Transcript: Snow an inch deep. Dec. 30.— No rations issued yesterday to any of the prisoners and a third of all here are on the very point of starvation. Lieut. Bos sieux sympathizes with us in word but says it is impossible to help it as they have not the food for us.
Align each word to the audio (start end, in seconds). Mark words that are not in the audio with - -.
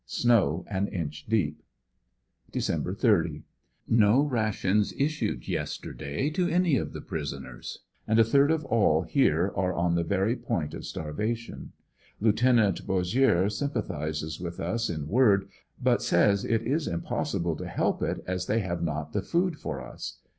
Snow 0.07 0.65
an 0.67 0.87
inch 0.87 1.27
deep. 1.29 1.61
Dec. 2.51 2.97
30.— 2.97 3.43
No 3.87 4.23
rations 4.23 4.91
issued 4.97 5.47
yesterday 5.47 6.31
to 6.31 6.49
any 6.49 6.75
of 6.75 6.93
the 6.93 7.01
prisoners 7.01 7.83
and 8.07 8.17
a 8.17 8.23
third 8.23 8.49
of 8.49 8.65
all 8.65 9.03
here 9.03 9.51
are 9.55 9.75
on 9.75 9.93
the 9.93 10.03
very 10.03 10.35
point 10.35 10.73
of 10.73 10.85
starvation. 10.87 11.73
Lieut. 12.19 12.83
Bos 12.87 13.11
sieux 13.11 13.47
sympathizes 13.47 14.39
with 14.39 14.59
us 14.59 14.89
in 14.89 15.07
word 15.07 15.47
but 15.79 16.01
says 16.01 16.45
it 16.45 16.63
is 16.63 16.87
impossible 16.87 17.55
to 17.55 17.67
help 17.67 18.01
it 18.01 18.23
as 18.25 18.47
they 18.47 18.61
have 18.61 18.81
not 18.81 19.13
the 19.13 19.21
food 19.21 19.55
for 19.55 19.79
us. 19.85 20.17